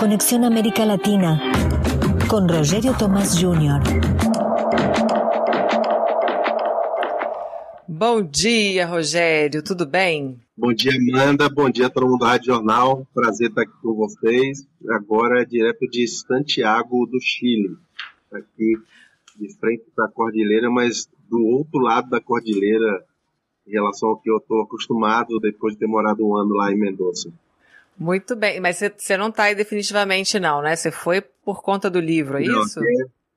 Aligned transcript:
Conexión 0.00 0.44
América 0.44 0.86
Latina 0.86 1.38
con 2.26 2.48
Rogerio 2.48 2.96
Tomás 2.96 3.38
Jr. 3.38 3.82
Bom 7.86 8.22
dia, 8.22 8.86
Rogério, 8.86 9.62
tudo 9.62 9.84
bem? 9.84 10.40
Bom 10.56 10.72
dia, 10.72 10.92
Amanda. 10.96 11.50
Bom 11.50 11.68
dia, 11.68 11.90
todo 11.90 12.06
mundo 12.06 12.20
do 12.20 12.24
Rádio 12.24 12.46
Jornal. 12.46 13.06
Prazer 13.12 13.50
estar 13.50 13.60
aqui 13.60 13.74
com 13.82 13.92
vocês. 13.92 14.66
Agora, 14.88 15.44
direto 15.44 15.86
de 15.86 16.08
Santiago 16.08 17.04
do 17.04 17.20
Chile, 17.20 17.76
aqui 18.32 18.78
de 19.38 19.54
frente 19.58 19.84
para 19.94 20.06
a 20.06 20.10
cordilheira, 20.10 20.70
mas 20.70 21.10
do 21.28 21.44
outro 21.44 21.78
lado 21.78 22.08
da 22.08 22.22
cordilheira, 22.22 23.04
em 23.66 23.72
relação 23.72 24.08
ao 24.08 24.18
que 24.18 24.30
eu 24.30 24.38
estou 24.38 24.62
acostumado 24.62 25.38
depois 25.40 25.74
de 25.74 25.80
ter 25.80 25.86
morado 25.86 26.26
um 26.26 26.34
ano 26.34 26.54
lá 26.54 26.72
em 26.72 26.78
Mendoza. 26.78 27.30
Muito 28.00 28.34
bem, 28.34 28.60
mas 28.60 28.78
você 28.96 29.14
não 29.18 29.28
está 29.28 29.42
aí 29.44 29.54
definitivamente 29.54 30.40
não, 30.40 30.62
né? 30.62 30.74
Você 30.74 30.90
foi 30.90 31.20
por 31.20 31.60
conta 31.60 31.90
do 31.90 32.00
livro, 32.00 32.38
é 32.38 32.46
não, 32.46 32.62
isso? 32.62 32.80
É, 32.82 32.92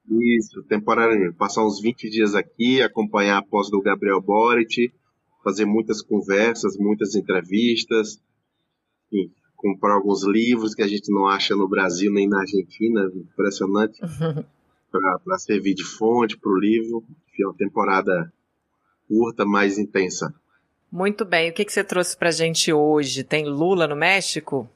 isso, 0.10 0.64
temporariamente. 0.64 1.36
Passar 1.36 1.66
uns 1.66 1.82
20 1.82 2.10
dias 2.10 2.34
aqui, 2.34 2.82
acompanhar 2.82 3.40
a 3.40 3.44
pós 3.44 3.70
do 3.70 3.82
Gabriel 3.82 4.22
Boric, 4.22 4.94
fazer 5.44 5.66
muitas 5.66 6.02
conversas, 6.02 6.78
muitas 6.78 7.14
entrevistas, 7.14 8.22
enfim, 9.12 9.34
comprar 9.58 9.96
alguns 9.96 10.26
livros 10.26 10.74
que 10.74 10.82
a 10.82 10.88
gente 10.88 11.12
não 11.12 11.28
acha 11.28 11.58
no 11.58 11.68
Brasil 11.68 12.10
nem 12.10 12.30
na 12.30 12.40
Argentina, 12.40 13.12
impressionante, 13.14 14.00
para 14.90 15.40
servir 15.40 15.74
de 15.74 15.84
fonte 15.84 16.38
para 16.38 16.50
o 16.50 16.58
livro. 16.58 17.04
Enfim, 17.28 17.44
é 17.44 17.48
uma 17.48 17.58
temporada 17.58 18.32
curta, 19.10 19.44
mais 19.44 19.78
intensa. 19.78 20.34
Muito 20.94 21.26
bem. 21.26 21.50
O 21.50 21.54
que, 21.56 21.66
que 21.66 21.74
você 21.74 21.84
trouxe 21.84 22.16
para 22.16 22.30
a 22.30 22.32
gente 22.32 22.72
hoje? 22.72 23.24
Tem 23.24 23.50
Lula 23.50 23.88
no 23.88 23.96
México? 23.96 24.70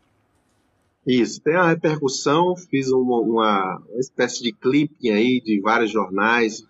Isso, 1.06 1.40
tem 1.44 1.56
a 1.56 1.68
repercussão, 1.68 2.56
fiz 2.56 2.92
uma, 2.92 3.20
uma, 3.20 3.84
espécie 4.00 4.42
de 4.42 4.52
clipe 4.52 5.12
aí 5.12 5.40
de 5.40 5.62
vários 5.62 5.92
jornais, 5.92 6.66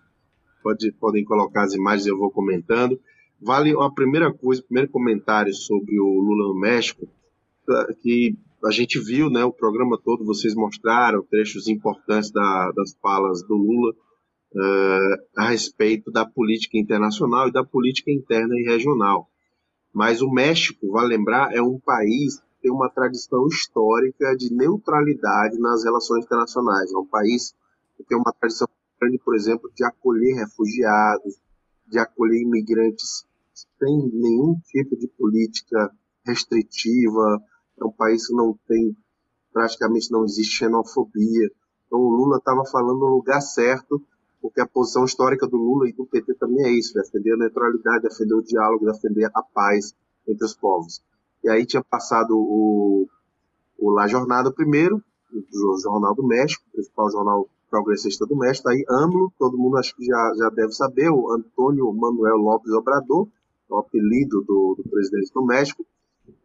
Pode, 0.62 0.92
podem 0.92 1.24
colocar 1.24 1.62
as 1.62 1.72
imagens, 1.72 2.06
eu 2.06 2.18
vou 2.18 2.30
comentando. 2.30 3.00
Vale 3.40 3.72
a 3.80 3.90
primeira 3.90 4.30
coisa, 4.30 4.62
primeiro 4.62 4.90
comentário 4.90 5.54
sobre 5.54 5.98
o 5.98 6.04
Lula 6.04 6.52
no 6.52 6.60
México, 6.60 7.08
que 8.02 8.36
a 8.62 8.70
gente 8.70 9.00
viu, 9.00 9.30
né, 9.30 9.46
o 9.46 9.52
programa 9.52 9.98
todo, 10.04 10.26
vocês 10.26 10.54
mostraram 10.54 11.22
trechos 11.22 11.68
importantes 11.68 12.30
da, 12.30 12.70
das 12.72 12.94
falas 13.00 13.42
do 13.42 13.54
Lula 13.56 13.94
uh, 14.52 15.38
a 15.38 15.48
respeito 15.48 16.10
da 16.10 16.26
política 16.26 16.76
internacional 16.76 17.48
e 17.48 17.52
da 17.52 17.64
política 17.64 18.10
interna 18.10 18.54
e 18.54 18.64
regional. 18.64 19.26
Mas 19.98 20.22
o 20.22 20.30
México, 20.30 20.92
vale 20.92 21.08
lembrar, 21.08 21.52
é 21.52 21.60
um 21.60 21.76
país 21.76 22.36
que 22.36 22.62
tem 22.62 22.70
uma 22.70 22.88
tradição 22.88 23.48
histórica 23.48 24.36
de 24.36 24.54
neutralidade 24.54 25.58
nas 25.58 25.82
relações 25.82 26.24
internacionais. 26.24 26.92
É 26.92 26.96
um 26.96 27.04
país 27.04 27.52
que 27.96 28.04
tem 28.04 28.16
uma 28.16 28.32
tradição 28.32 28.68
grande, 29.00 29.18
por 29.18 29.34
exemplo, 29.34 29.68
de 29.74 29.84
acolher 29.84 30.36
refugiados, 30.36 31.40
de 31.88 31.98
acolher 31.98 32.40
imigrantes 32.40 33.26
sem 33.52 34.08
nenhum 34.12 34.54
tipo 34.66 34.96
de 34.96 35.08
política 35.08 35.90
restritiva, 36.24 37.42
é 37.76 37.84
um 37.84 37.90
país 37.90 38.28
que 38.28 38.34
não 38.36 38.56
tem, 38.68 38.96
praticamente 39.52 40.12
não 40.12 40.24
existe 40.24 40.58
xenofobia. 40.58 41.50
Então 41.88 41.98
o 41.98 42.10
Lula 42.10 42.36
estava 42.36 42.64
falando 42.66 43.00
no 43.00 43.16
lugar 43.16 43.40
certo, 43.40 44.00
porque 44.40 44.60
a 44.60 44.66
posição 44.66 45.04
histórica 45.04 45.46
do 45.46 45.56
Lula 45.56 45.88
e 45.88 45.92
do 45.92 46.06
PT 46.06 46.34
também 46.34 46.66
é 46.66 46.70
isso, 46.70 46.94
defender 46.94 47.32
a 47.32 47.36
neutralidade, 47.36 48.02
defender 48.02 48.34
o 48.34 48.42
diálogo, 48.42 48.86
defender 48.86 49.30
a 49.34 49.42
paz 49.42 49.94
entre 50.26 50.44
os 50.44 50.54
povos. 50.54 51.02
E 51.42 51.48
aí 51.48 51.66
tinha 51.66 51.82
passado 51.82 52.36
o, 52.36 53.08
o 53.78 53.90
La 53.90 54.06
Jornada 54.06 54.52
primeiro, 54.52 55.02
o 55.32 55.78
Jornal 55.80 56.14
do 56.14 56.26
México, 56.26 56.64
o 56.68 56.72
principal 56.72 57.10
jornal 57.10 57.48
progressista 57.70 58.24
do 58.26 58.36
México, 58.36 58.68
aí 58.68 58.84
AMLO, 58.88 59.32
todo 59.38 59.58
mundo 59.58 59.76
acho 59.76 59.94
que 59.94 60.04
já, 60.04 60.34
já 60.38 60.48
deve 60.50 60.72
saber, 60.72 61.10
o 61.10 61.30
Antônio 61.30 61.92
Manuel 61.92 62.36
López 62.36 62.72
Obrador, 62.72 63.28
o 63.68 63.76
apelido 63.76 64.42
do, 64.42 64.74
do 64.76 64.88
presidente 64.88 65.32
do 65.32 65.44
México, 65.44 65.84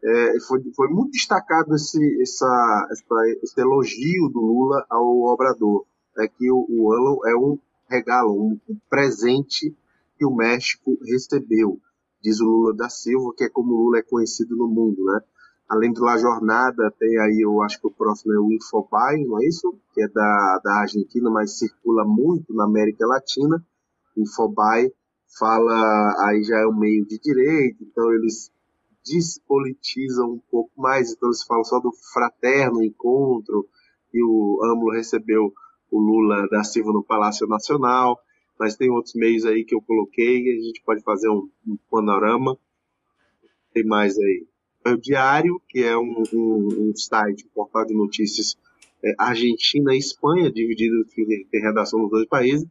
é, 0.02 0.40
foi, 0.40 0.62
foi 0.76 0.88
muito 0.88 1.12
destacado 1.12 1.74
esse, 1.74 2.22
essa, 2.22 2.88
essa, 2.90 3.14
esse 3.42 3.58
elogio 3.60 4.28
do 4.28 4.40
Lula 4.40 4.84
ao 4.90 5.22
Obrador, 5.22 5.86
é 6.18 6.28
que 6.28 6.50
o, 6.50 6.66
o 6.68 7.26
é 7.26 7.34
um 7.34 7.58
regalo, 7.94 8.32
um, 8.32 8.58
presente 8.88 9.76
que 10.18 10.24
o 10.24 10.34
México 10.34 10.98
recebeu, 11.04 11.80
diz 12.22 12.40
o 12.40 12.44
Lula 12.44 12.74
da 12.74 12.88
Silva, 12.88 13.34
que 13.36 13.44
é 13.44 13.48
como 13.48 13.74
Lula 13.74 13.98
é 13.98 14.02
conhecido 14.02 14.56
no 14.56 14.68
mundo, 14.68 15.04
né? 15.04 15.20
Além 15.68 15.92
do 15.92 16.04
La 16.04 16.18
Jornada, 16.18 16.92
tem 16.98 17.18
aí, 17.18 17.40
eu 17.40 17.62
acho 17.62 17.80
que 17.80 17.86
o 17.86 17.90
próximo 17.90 18.32
é 18.32 18.38
o 18.38 18.52
Infobae, 18.52 19.24
não 19.24 19.40
é 19.40 19.46
isso? 19.46 19.74
Que 19.94 20.02
é 20.02 20.08
da, 20.08 20.60
da 20.62 20.80
Argentina, 20.80 21.30
mas 21.30 21.58
circula 21.58 22.04
muito 22.04 22.54
na 22.54 22.64
América 22.64 23.06
Latina. 23.06 23.64
Infobae 24.16 24.92
fala, 25.38 26.28
aí 26.28 26.44
já 26.44 26.58
é 26.58 26.66
um 26.66 26.78
meio 26.78 27.04
de 27.06 27.18
direita, 27.18 27.78
então 27.82 28.12
eles 28.12 28.52
despolitizam 29.04 30.32
um 30.32 30.40
pouco 30.50 30.70
mais, 30.76 31.12
então 31.12 31.28
eles 31.28 31.44
falam 31.44 31.64
só 31.64 31.78
do 31.80 31.92
fraterno 32.12 32.82
encontro, 32.82 33.66
que 34.10 34.22
o 34.22 34.60
AMLO 34.64 34.92
recebeu 34.92 35.52
o 35.94 36.00
Lula 36.00 36.48
da 36.48 36.64
Silva 36.64 36.92
no 36.92 37.04
Palácio 37.04 37.46
Nacional, 37.46 38.18
mas 38.58 38.76
tem 38.76 38.90
outros 38.90 39.14
meios 39.14 39.44
aí 39.46 39.64
que 39.64 39.74
eu 39.74 39.80
coloquei, 39.80 40.50
a 40.50 40.60
gente 40.60 40.82
pode 40.84 41.02
fazer 41.02 41.28
um, 41.28 41.48
um 41.66 41.76
panorama. 41.88 42.58
Tem 43.72 43.84
mais 43.84 44.18
aí. 44.18 44.46
É 44.84 44.90
o 44.90 45.00
Diário, 45.00 45.60
que 45.68 45.82
é 45.82 45.96
um, 45.96 46.22
um, 46.32 46.90
um 46.90 46.96
site, 46.96 47.44
um 47.46 47.54
portal 47.54 47.86
de 47.86 47.94
notícias 47.94 48.56
é, 49.04 49.14
Argentina 49.18 49.94
e 49.94 49.98
Espanha, 49.98 50.50
dividido, 50.50 51.04
tem 51.50 51.62
redação 51.62 52.00
nos 52.00 52.10
dois 52.10 52.26
países. 52.26 52.66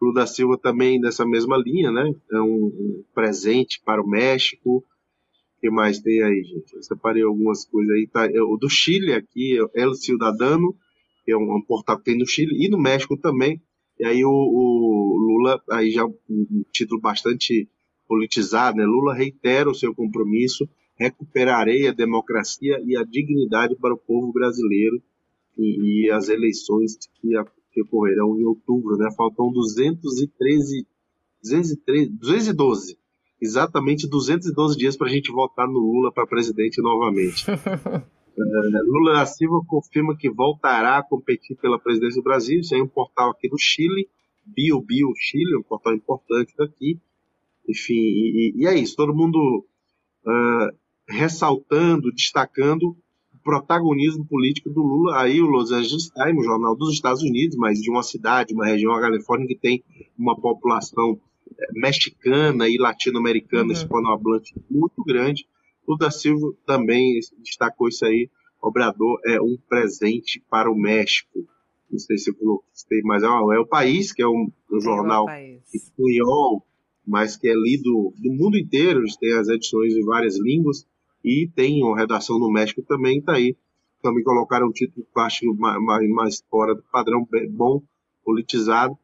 Lula 0.00 0.14
da 0.14 0.26
Silva 0.26 0.58
também 0.58 1.00
nessa 1.00 1.26
mesma 1.26 1.56
linha, 1.56 1.90
né? 1.90 2.14
É 2.32 2.40
um, 2.40 3.04
presente 3.14 3.80
para 3.84 4.02
o 4.02 4.06
México. 4.06 4.78
O 4.78 5.60
que 5.60 5.70
mais 5.70 5.98
tem 5.98 6.22
aí, 6.22 6.42
gente? 6.44 6.74
Eu 6.74 6.82
separei 6.82 7.22
algumas 7.22 7.64
coisas 7.64 7.92
aí. 7.94 8.06
Tá? 8.06 8.26
É, 8.26 8.40
o 8.40 8.56
do 8.56 8.68
Chile 8.68 9.12
aqui, 9.12 9.58
é 9.74 9.82
El 9.82 9.94
Ciudadano, 9.94 10.76
que 11.24 11.32
é 11.32 11.36
um, 11.36 11.56
um, 11.56 11.62
portal 11.62 11.98
que 11.98 12.04
tem 12.04 12.18
no 12.18 12.26
Chile 12.26 12.64
e 12.64 12.68
no 12.68 12.78
México 12.78 13.16
também. 13.16 13.60
E 13.98 14.04
aí 14.04 14.24
o, 14.24 14.30
o 14.30 15.16
Lula, 15.16 15.62
aí 15.70 15.90
já 15.90 16.04
um, 16.04 16.64
título 16.72 17.00
bastante 17.00 17.68
politizado, 18.06 18.76
né? 18.76 18.84
Lula 18.84 19.14
reitera 19.14 19.70
o 19.70 19.74
seu 19.74 19.94
compromisso, 19.94 20.68
recuperarei 20.96 21.88
a 21.88 21.92
democracia 21.92 22.80
e 22.84 22.96
a 22.96 23.04
dignidade 23.04 23.74
para 23.76 23.94
o 23.94 23.98
povo 23.98 24.32
brasileiro 24.32 25.02
e, 25.56 26.06
e 26.06 26.10
as 26.10 26.28
eleições 26.28 26.96
que 27.20 27.36
a, 27.36 27.44
que 27.72 27.82
ocorrerão 27.82 28.38
em 28.38 28.44
outubro, 28.44 28.96
né? 28.96 29.10
Faltam 29.16 29.50
213, 29.52 30.86
213 31.42 32.10
212, 32.10 32.98
exatamente 33.40 34.08
212 34.08 34.76
dias 34.76 34.96
para 34.96 35.06
a 35.06 35.10
gente 35.10 35.32
votar 35.32 35.66
no 35.66 35.78
Lula 35.78 36.12
para 36.12 36.26
presidente 36.26 36.82
novamente. 36.82 37.46
Lula 38.36 39.14
da 39.14 39.26
Silva 39.26 39.60
confirma 39.66 40.16
que 40.16 40.30
voltará 40.30 40.98
a 40.98 41.02
competir 41.02 41.56
pela 41.56 41.78
presidência 41.78 42.20
do 42.20 42.24
Brasil. 42.24 42.60
Isso 42.60 42.74
é 42.74 42.82
um 42.82 42.88
portal 42.88 43.30
aqui 43.30 43.48
do 43.48 43.58
Chile, 43.58 44.08
Bio 44.44 44.80
Bio 44.80 45.12
Chile, 45.16 45.56
um 45.56 45.62
portal 45.62 45.94
importante 45.94 46.54
daqui. 46.56 46.98
Enfim, 47.68 47.94
e, 47.94 48.52
e 48.56 48.66
é 48.66 48.76
isso. 48.76 48.96
Todo 48.96 49.14
mundo 49.14 49.64
uh, 50.26 50.76
ressaltando, 51.08 52.12
destacando 52.12 52.96
protagonismo 53.44 54.26
político 54.26 54.70
do 54.70 54.82
Lula. 54.82 55.20
Aí 55.20 55.40
o 55.40 55.46
Los 55.46 55.70
Angeles 55.70 56.08
Times, 56.08 56.38
um 56.38 56.48
jornal 56.48 56.74
dos 56.74 56.92
Estados 56.92 57.22
Unidos, 57.22 57.56
mas 57.56 57.78
de 57.78 57.90
uma 57.90 58.02
cidade, 58.02 58.54
uma 58.54 58.66
região, 58.66 58.92
a 58.94 59.00
Califórnia, 59.00 59.46
que 59.46 59.54
tem 59.54 59.84
uma 60.18 60.34
população 60.34 61.20
eh, 61.58 61.66
mexicana 61.74 62.68
e 62.68 62.78
latino-americana, 62.78 63.66
uhum. 63.66 63.72
hispanohablante 63.72 64.54
muito 64.70 65.04
grande. 65.04 65.46
O 65.86 65.96
da 65.96 66.10
Silva 66.10 66.52
também 66.66 67.18
destacou 67.38 67.88
isso 67.88 68.04
aí. 68.04 68.30
Obrador 68.60 69.20
é 69.26 69.40
um 69.40 69.58
presente 69.68 70.42
para 70.48 70.70
o 70.70 70.74
México. 70.74 71.46
Não 71.90 71.98
sei 71.98 72.16
se 72.16 72.30
eu 72.30 72.34
coloquei, 72.34 73.02
mas 73.04 73.22
é, 73.22 73.26
é 73.26 73.58
o 73.58 73.66
país, 73.66 74.12
que 74.12 74.22
é 74.22 74.26
um, 74.26 74.50
um 74.72 74.80
jornal 74.80 75.26
espanhol, 75.72 76.66
mas 77.06 77.36
que 77.36 77.48
é 77.48 77.54
lido 77.54 78.12
do 78.16 78.32
mundo 78.32 78.56
inteiro, 78.56 79.02
tem 79.20 79.34
as 79.34 79.48
edições 79.48 79.94
em 79.94 80.04
várias 80.04 80.38
línguas 80.38 80.86
e 81.22 81.48
tem 81.54 81.82
uma 81.82 81.96
redação 81.96 82.38
no 82.38 82.50
México 82.50 82.82
também, 82.82 83.18
está 83.18 83.34
aí. 83.34 83.56
Também 84.02 84.24
colocaram 84.24 84.68
um 84.68 84.72
título 84.72 85.06
que 85.06 85.20
acho 85.20 85.54
mais, 85.54 86.10
mais 86.10 86.44
fora 86.50 86.74
do 86.74 86.82
padrão, 86.90 87.26
bom, 87.50 87.82
politizado, 88.24 88.96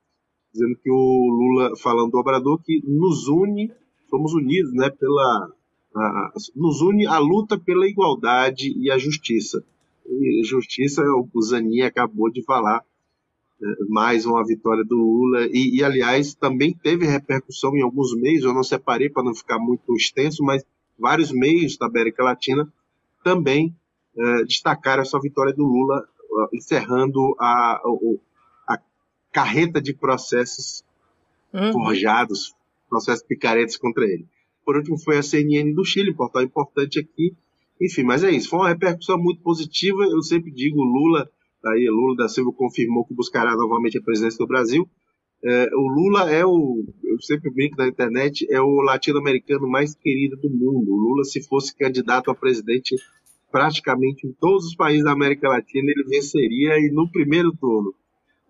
dizendo 0.52 0.76
que 0.82 0.90
o 0.90 1.28
Lula, 1.28 1.76
falando 1.76 2.10
do 2.10 2.18
Obrador, 2.18 2.60
que 2.62 2.82
nos 2.84 3.28
une, 3.28 3.70
somos 4.08 4.34
unidos, 4.34 4.72
né, 4.74 4.90
pela, 4.90 5.50
a, 5.94 6.32
nos 6.54 6.80
une 6.80 7.06
a 7.06 7.18
luta 7.18 7.58
pela 7.58 7.86
igualdade 7.86 8.72
e 8.76 8.90
a 8.90 8.98
justiça. 8.98 9.64
E 10.06 10.42
justiça, 10.44 11.02
o 11.02 11.42
Zanin 11.42 11.82
acabou 11.82 12.30
de 12.30 12.42
falar, 12.42 12.84
é, 13.62 13.66
mais 13.88 14.26
uma 14.26 14.44
vitória 14.44 14.84
do 14.84 14.96
Lula, 14.96 15.46
e, 15.52 15.76
e 15.78 15.84
aliás, 15.84 16.34
também 16.34 16.74
teve 16.74 17.06
repercussão 17.06 17.76
em 17.76 17.82
alguns 17.82 18.14
meios, 18.14 18.44
eu 18.44 18.54
não 18.54 18.62
separei 18.62 19.08
para 19.08 19.22
não 19.22 19.34
ficar 19.34 19.58
muito 19.58 19.94
extenso, 19.94 20.42
mas 20.42 20.64
vários 20.98 21.30
meios 21.30 21.76
da 21.76 21.86
América 21.86 22.24
Latina 22.24 22.70
também 23.22 23.74
eh, 24.16 24.44
destacaram 24.44 25.02
essa 25.02 25.20
vitória 25.20 25.52
do 25.52 25.64
Lula, 25.64 26.06
encerrando 26.52 27.34
a, 27.38 27.80
a 28.68 28.78
carreta 29.32 29.80
de 29.80 29.92
processos 29.92 30.84
uhum. 31.52 31.72
forjados, 31.72 32.54
processos 32.88 33.22
picaretas 33.24 33.76
contra 33.76 34.04
ele. 34.04 34.26
Por 34.64 34.76
último, 34.76 34.98
foi 34.98 35.18
a 35.18 35.22
CNN 35.22 35.72
do 35.72 35.84
Chile, 35.84 36.14
portal 36.14 36.42
importante 36.42 36.98
aqui. 36.98 37.34
Enfim, 37.80 38.02
mas 38.02 38.22
é 38.22 38.30
isso. 38.30 38.50
Foi 38.50 38.60
uma 38.60 38.68
repercussão 38.68 39.18
muito 39.18 39.42
positiva. 39.42 40.02
Eu 40.04 40.22
sempre 40.22 40.50
digo, 40.50 40.82
Lula, 40.82 41.28
aí 41.64 41.88
Lula 41.88 42.16
da 42.16 42.28
Silva 42.28 42.52
confirmou 42.52 43.04
que 43.04 43.14
buscará 43.14 43.56
novamente 43.56 43.98
a 43.98 44.02
presidência 44.02 44.38
do 44.38 44.46
Brasil. 44.46 44.88
É, 45.42 45.70
o 45.74 45.88
Lula 45.88 46.30
é 46.30 46.44
o, 46.44 46.84
eu 47.02 47.20
sempre 47.22 47.50
brinco 47.50 47.76
na 47.76 47.88
internet, 47.88 48.46
é 48.50 48.60
o 48.60 48.82
latino-americano 48.82 49.66
mais 49.66 49.94
querido 49.94 50.36
do 50.36 50.50
mundo. 50.50 50.92
O 50.92 50.96
Lula, 50.96 51.24
se 51.24 51.42
fosse 51.42 51.74
candidato 51.74 52.30
a 52.30 52.34
presidente 52.34 52.94
praticamente 53.50 54.26
em 54.26 54.32
todos 54.32 54.66
os 54.66 54.76
países 54.76 55.04
da 55.04 55.12
América 55.12 55.48
Latina, 55.48 55.90
ele 55.90 56.04
venceria 56.04 56.78
e 56.78 56.90
no 56.92 57.10
primeiro 57.10 57.52
turno. 57.56 57.94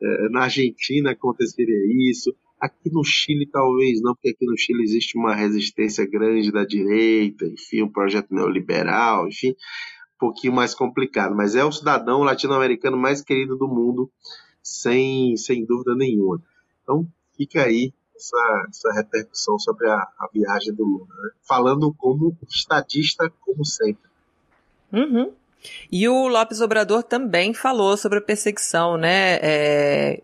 É, 0.02 0.28
na 0.30 0.42
Argentina 0.42 1.12
aconteceria 1.12 2.10
isso, 2.10 2.34
Aqui 2.60 2.90
no 2.92 3.02
Chile, 3.02 3.46
talvez 3.46 4.00
não, 4.02 4.14
porque 4.14 4.30
aqui 4.30 4.44
no 4.44 4.56
Chile 4.56 4.82
existe 4.82 5.16
uma 5.16 5.34
resistência 5.34 6.06
grande 6.06 6.52
da 6.52 6.64
direita, 6.64 7.46
enfim, 7.46 7.82
um 7.82 7.88
projeto 7.88 8.34
neoliberal, 8.34 9.28
enfim, 9.28 9.50
um 9.50 10.18
pouquinho 10.18 10.52
mais 10.52 10.74
complicado. 10.74 11.34
Mas 11.34 11.54
é 11.54 11.64
o 11.64 11.72
cidadão 11.72 12.22
latino-americano 12.22 12.96
mais 12.96 13.22
querido 13.22 13.56
do 13.56 13.66
mundo, 13.66 14.10
sem, 14.62 15.36
sem 15.36 15.64
dúvida 15.64 15.94
nenhuma. 15.94 16.42
Então, 16.82 17.06
fica 17.36 17.62
aí 17.62 17.92
essa, 18.14 18.66
essa 18.68 18.92
repercussão 18.92 19.58
sobre 19.58 19.88
a, 19.88 19.96
a 19.96 20.28
viagem 20.32 20.74
do 20.74 20.84
Lula. 20.84 21.06
Né? 21.06 21.30
Falando 21.48 21.94
como 21.94 22.36
estadista, 22.48 23.32
como 23.40 23.64
sempre. 23.64 24.10
Uhum. 24.92 25.32
E 25.90 26.08
o 26.08 26.28
Lopes 26.28 26.60
Obrador 26.60 27.02
também 27.02 27.52
falou 27.52 27.96
sobre 27.96 28.18
a 28.18 28.22
perseguição, 28.22 28.96
né? 28.96 29.38
É, 29.42 30.22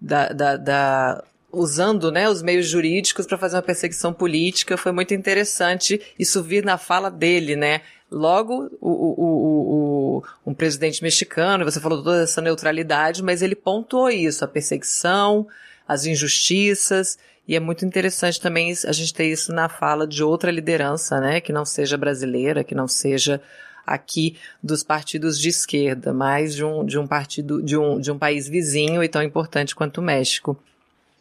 da, 0.00 0.28
da, 0.28 0.56
da, 0.56 1.24
usando 1.54 2.10
né, 2.10 2.28
os 2.28 2.42
meios 2.42 2.66
jurídicos 2.66 3.26
para 3.26 3.38
fazer 3.38 3.56
uma 3.56 3.62
perseguição 3.62 4.12
política. 4.12 4.76
Foi 4.76 4.92
muito 4.92 5.14
interessante 5.14 6.00
isso 6.18 6.42
vir 6.42 6.64
na 6.64 6.78
fala 6.78 7.10
dele, 7.10 7.56
né? 7.56 7.80
Logo, 8.10 8.70
o, 8.80 8.90
o, 8.90 10.18
o, 10.18 10.22
um 10.46 10.54
presidente 10.54 11.02
mexicano, 11.02 11.64
você 11.64 11.80
falou 11.80 12.02
toda 12.02 12.22
essa 12.22 12.40
neutralidade, 12.40 13.22
mas 13.22 13.42
ele 13.42 13.56
pontuou 13.56 14.10
isso, 14.10 14.44
a 14.44 14.48
perseguição, 14.48 15.46
as 15.88 16.06
injustiças, 16.06 17.18
e 17.46 17.56
é 17.56 17.60
muito 17.60 17.84
interessante 17.84 18.40
também 18.40 18.72
a 18.86 18.92
gente 18.92 19.12
ter 19.12 19.26
isso 19.26 19.52
na 19.52 19.68
fala 19.68 20.06
de 20.06 20.22
outra 20.22 20.50
liderança, 20.50 21.20
né, 21.20 21.40
que 21.40 21.52
não 21.52 21.64
seja 21.64 21.96
brasileira, 21.96 22.64
que 22.64 22.74
não 22.74 22.88
seja 22.88 23.40
aqui 23.86 24.36
dos 24.62 24.82
partidos 24.82 25.38
de 25.38 25.50
esquerda, 25.50 26.12
mas 26.12 26.54
de 26.54 26.64
um, 26.64 26.84
de 26.84 26.98
um 26.98 27.06
partido, 27.06 27.62
de 27.62 27.76
um, 27.76 28.00
de 28.00 28.10
um 28.10 28.18
país 28.18 28.48
vizinho 28.48 29.02
e 29.04 29.08
tão 29.08 29.22
importante 29.22 29.74
quanto 29.74 29.98
o 29.98 30.02
México. 30.02 30.56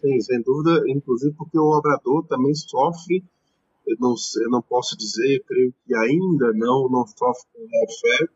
Sim, 0.04 0.20
sem 0.20 0.42
dúvida, 0.42 0.84
inclusive 0.90 1.34
porque 1.34 1.58
o 1.58 1.78
Obrador 1.78 2.28
também 2.28 2.54
sofre, 2.54 3.24
eu 3.88 3.96
não, 4.02 4.16
eu 4.44 4.50
não 4.50 4.62
posso 4.62 4.98
dizer, 4.98 5.38
eu 5.38 5.44
creio 5.46 5.74
que 5.86 5.96
ainda 5.96 6.52
não, 6.54 6.90
não 6.90 7.08
sofre 7.08 7.48
com 7.54 7.68
fé, 8.02 8.28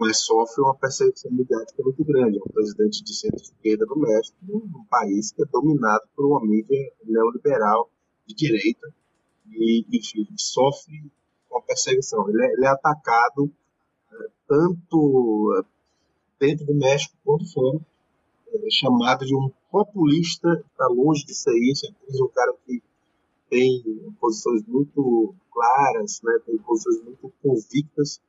mas 0.00 0.18
sofre 0.18 0.62
uma 0.62 0.74
perseguição 0.74 1.30
mediática 1.30 1.80
muito 1.80 2.04
grande. 2.04 2.38
É 2.38 2.40
um 2.40 2.52
presidente 2.52 3.04
de 3.04 3.14
centro-esquerda 3.14 3.86
no 3.86 3.96
México, 3.98 4.36
um 4.42 4.84
país 4.90 5.30
que 5.30 5.42
é 5.42 5.46
dominado 5.46 6.02
por 6.16 6.26
uma 6.26 6.44
mídia 6.44 6.92
neoliberal 7.04 7.88
de 8.26 8.34
direita, 8.34 8.92
e, 9.48 9.86
enfim, 9.96 10.26
sofre 10.36 11.08
uma 11.48 11.62
perseguição. 11.62 12.28
Ele 12.28 12.42
é, 12.42 12.52
ele 12.54 12.64
é 12.64 12.68
atacado 12.68 13.48
é, 14.12 14.26
tanto 14.48 15.56
é, 15.56 16.44
dentro 16.44 16.66
do 16.66 16.74
México 16.74 17.14
quanto 17.24 17.52
fora, 17.52 17.78
chamado 18.70 19.24
de 19.24 19.34
um 19.34 19.50
populista, 19.70 20.48
está 20.70 20.86
longe 20.86 21.24
de 21.24 21.34
ser 21.34 21.56
isso, 21.70 21.86
é 21.86 22.22
um 22.22 22.28
cara 22.28 22.54
que 22.66 22.82
tem 23.48 23.82
posições 24.20 24.64
muito 24.66 25.34
claras, 25.50 26.20
né, 26.24 26.38
tem 26.46 26.56
posições 26.58 27.04
muito 27.04 27.32
convictas 27.42 28.20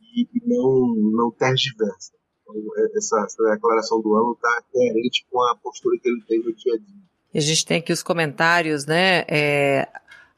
e, 0.00 0.22
e 0.22 0.40
não, 0.46 0.94
não 1.12 1.30
tergiversa. 1.30 2.12
Então, 2.42 2.54
é, 2.76 2.96
essa, 2.96 3.18
essa, 3.24 3.42
declaração 3.54 4.00
do 4.00 4.14
ano 4.14 4.32
está 4.32 4.62
coerente 4.72 5.26
com 5.30 5.42
a 5.42 5.56
postura 5.56 5.98
que 5.98 6.08
ele 6.08 6.22
tem 6.26 6.38
no 6.38 6.54
dia 6.54 6.74
a 6.74 6.78
dia. 6.78 7.08
A 7.34 7.40
gente 7.40 7.66
tem 7.66 7.78
aqui 7.78 7.92
os 7.92 8.02
comentários, 8.02 8.86
né? 8.86 9.24
É, 9.28 9.88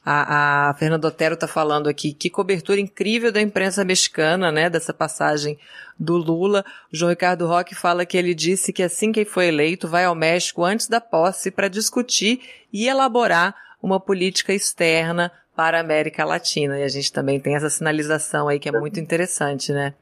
a, 0.05 0.71
a 0.71 0.75
Fernanda 0.75 1.09
Otero 1.09 1.35
está 1.35 1.47
falando 1.47 1.89
aqui 1.89 2.13
que 2.13 2.31
cobertura 2.31 2.81
incrível 2.81 3.31
da 3.31 3.41
imprensa 3.41 3.85
mexicana, 3.85 4.51
né, 4.51 4.71
dessa 4.71 4.95
passagem 4.95 5.59
do 5.99 6.17
Lula. 6.17 6.65
O 6.93 6.97
João 6.97 7.11
Ricardo 7.11 7.47
Roque 7.47 7.75
fala 7.75 8.07
que 8.07 8.17
ele 8.17 8.35
disse 8.35 8.73
que 8.73 8.83
assim 8.83 9.13
que 9.13 9.25
foi 9.25 9.49
eleito 9.49 9.87
vai 9.87 10.05
ao 10.05 10.15
México 10.15 10.65
antes 10.65 10.89
da 10.89 11.01
posse 11.01 11.51
para 11.51 11.69
discutir 11.69 12.41
e 12.73 12.89
elaborar 12.89 13.55
uma 13.83 14.01
política 14.01 14.55
externa 14.55 15.31
para 15.55 15.79
a 15.79 15.83
América 15.83 16.25
Latina. 16.25 16.79
E 16.79 16.83
a 16.83 16.89
gente 16.89 17.13
também 17.13 17.39
tem 17.39 17.55
essa 17.55 17.69
sinalização 17.69 18.49
aí 18.49 18.59
que 18.59 18.69
é 18.69 18.73
muito 18.73 18.99
interessante, 18.99 19.73
né? 19.73 19.95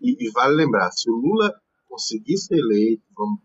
E, 0.00 0.16
e 0.26 0.30
vale 0.30 0.54
lembrar, 0.54 0.90
se 0.92 1.10
o 1.10 1.14
Lula 1.14 1.54
conseguir 1.88 2.36
ser 2.36 2.56
eleito, 2.56 3.02
vamos 3.16 3.40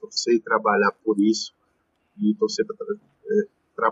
torcer 0.00 0.34
e 0.34 0.40
trabalhar 0.40 0.92
por 1.04 1.18
isso, 1.18 1.52
e 2.18 2.34
torcer 2.34 2.66
para 2.66 2.76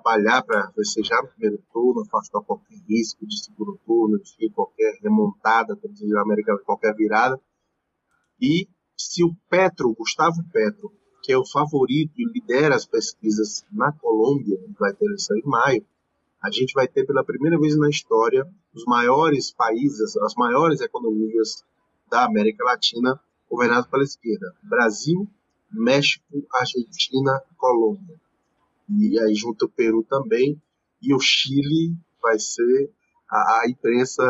trabalhar 0.08 0.42
para 0.42 0.72
festejar 0.72 1.22
no 1.22 1.28
primeiro 1.28 1.62
turno, 1.70 2.00
afastar 2.00 2.40
qualquer 2.40 2.78
risco 2.88 3.26
de 3.26 3.44
segundo 3.44 3.78
turno, 3.84 4.18
de 4.18 4.50
qualquer 4.50 4.98
remontada, 5.02 5.76
como 5.76 5.92
diz 5.92 6.10
a 6.14 6.22
América, 6.22 6.58
qualquer 6.64 6.94
virada. 6.94 7.38
E 8.40 8.66
se 8.96 9.22
o 9.22 9.34
Petro, 9.50 9.94
Gustavo 9.94 10.42
Petro, 10.50 10.90
que 11.22 11.32
é 11.32 11.36
o 11.36 11.46
favorito 11.46 12.14
e 12.16 12.24
lidera 12.32 12.74
as 12.74 12.86
pesquisas 12.86 13.64
na 13.70 13.92
Colômbia, 13.92 14.58
vai 14.78 14.94
ter 14.94 15.04
eleição 15.04 15.36
em 15.36 15.44
maio, 15.44 15.84
a 16.42 16.50
gente 16.50 16.72
vai 16.72 16.88
ter 16.88 17.04
pela 17.04 17.24
primeira 17.24 17.58
vez 17.58 17.76
na 17.76 17.90
história 17.90 18.46
os 18.72 18.84
maiores 18.84 19.52
países, 19.52 20.16
as 20.16 20.34
maiores 20.36 20.80
economias 20.80 21.64
da 22.08 22.24
América 22.24 22.64
Latina 22.64 23.20
governadas 23.50 23.86
pela 23.88 24.04
esquerda: 24.04 24.54
Brasil, 24.62 25.28
México, 25.70 26.46
Argentina, 26.54 27.42
Colômbia 27.56 28.18
e 28.88 29.18
aí 29.20 29.34
junto 29.34 29.66
o 29.66 29.68
Peru 29.68 30.04
também, 30.08 30.60
e 31.02 31.14
o 31.14 31.20
Chile 31.20 31.94
vai 32.22 32.38
ser 32.38 32.90
a, 33.30 33.62
a 33.62 33.70
imprensa 33.70 34.22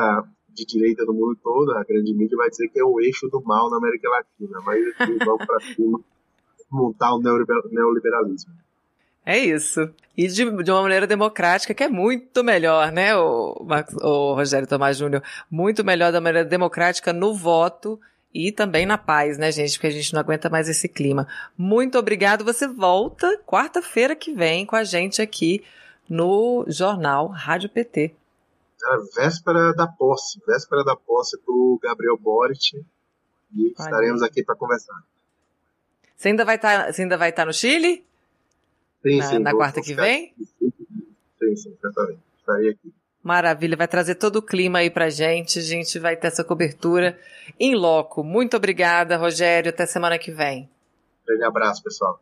de 0.49 0.64
direita 0.64 1.05
no 1.05 1.14
mundo 1.14 1.38
todo, 1.43 1.72
a 1.72 1.84
grande 1.84 2.12
mídia 2.14 2.37
vai 2.37 2.50
dizer 2.50 2.69
que 2.69 2.81
é 2.81 2.84
o 2.84 3.00
eixo 3.00 3.28
do 3.28 3.40
mal 3.43 3.70
na 3.70 3.76
América 3.76 4.08
Latina, 4.08 4.60
mas 4.64 4.78
eles 5.08 5.25
vão 5.25 5.37
para 5.38 5.60
cima 5.75 6.00
montar 6.71 7.14
o 7.14 7.21
neoliberalismo. 7.21 8.52
É 9.25 9.38
isso. 9.38 9.90
E 10.16 10.26
de, 10.26 10.62
de, 10.62 10.71
uma 10.71 10.83
maneira 10.83 11.06
democrática, 11.06 11.75
que 11.75 11.85
é 11.85 11.88
muito 11.88 12.42
melhor, 12.42 12.90
né, 12.90 13.14
o, 13.16 13.54
o 14.02 14.35
Rogério 14.35 14.66
Tomás 14.66 14.97
Júnior? 14.97 15.23
Muito 15.50 15.85
melhor 15.85 16.11
da 16.11 16.21
maneira 16.21 16.49
democrática 16.49 17.12
no 17.12 17.35
voto 17.35 18.00
e 18.38 18.52
também 18.52 18.87
na 18.87 18.97
paz, 18.97 19.37
né, 19.37 19.50
gente? 19.50 19.73
Porque 19.73 19.88
a 19.88 19.90
gente 19.90 20.12
não 20.14 20.21
aguenta 20.21 20.49
mais 20.49 20.68
esse 20.68 20.88
clima. 20.88 21.26
Muito 21.57 21.99
obrigado. 21.99 22.45
Você 22.45 22.68
volta 22.68 23.37
quarta-feira 23.45 24.14
que 24.14 24.33
vem 24.33 24.64
com 24.64 24.76
a 24.76 24.85
gente 24.85 25.21
aqui 25.21 25.64
no 26.09 26.64
Jornal 26.68 27.26
Rádio 27.26 27.68
PT. 27.68 28.14
É 28.80 29.21
véspera 29.21 29.75
da 29.75 29.88
posse, 29.88 30.40
véspera 30.47 30.85
da 30.85 30.95
posse 30.95 31.37
do 31.45 31.80
Gabriel 31.83 32.16
Boric. 32.16 32.76
E 32.76 33.62
Olha. 33.62 33.73
estaremos 33.76 34.23
aqui 34.23 34.45
para 34.45 34.54
conversar. 34.54 34.95
Você 36.16 36.28
ainda 36.28 36.45
vai 36.45 36.54
estar, 36.54 36.92
tá, 36.92 37.02
ainda 37.02 37.16
vai 37.16 37.30
estar 37.30 37.42
tá 37.42 37.47
no 37.47 37.52
Chile? 37.52 38.04
Sim, 39.02 39.18
na, 39.18 39.25
sim. 39.25 39.38
Na 39.40 39.52
quarta 39.52 39.80
que 39.80 39.95
vem? 39.95 40.33
Sim, 40.38 41.57
sim, 41.57 41.76
certamente. 41.80 42.21
Estarei 42.38 42.71
aqui. 42.71 42.95
Maravilha, 43.22 43.76
vai 43.76 43.88
trazer 43.88 44.14
todo 44.14 44.37
o 44.37 44.42
clima 44.42 44.78
aí 44.78 44.90
pra 44.90 45.10
gente. 45.10 45.58
A 45.58 45.62
gente 45.62 45.98
vai 45.98 46.16
ter 46.16 46.28
essa 46.28 46.44
cobertura 46.44 47.18
em 47.58 47.75
loco. 47.75 48.22
Muito 48.22 48.56
obrigada, 48.56 49.16
Rogério. 49.16 49.70
Até 49.70 49.87
semana 49.87 50.18
que 50.18 50.30
vem. 50.30 50.68
Um 51.22 51.26
grande 51.26 51.44
abraço, 51.44 51.82
pessoal. 51.82 52.20